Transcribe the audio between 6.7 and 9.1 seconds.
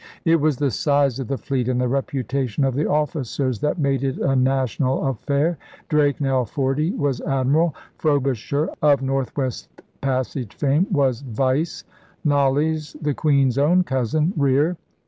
was 'Admiral'; Frobisher, of